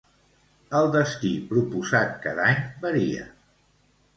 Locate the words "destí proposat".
0.95-2.17